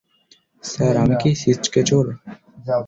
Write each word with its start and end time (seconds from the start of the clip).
Sir, 0.63 0.95
আমি 0.97 1.15
কি 1.15 1.29
ছিঁচকে 1.35 1.81
চোর? 1.83 2.05